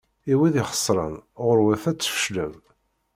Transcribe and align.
I 0.31 0.33
wid 0.39 0.55
ixesren, 0.63 1.15
ɣur-wat 1.45 1.83
ad 1.91 1.97
tfeclem! 1.99 2.55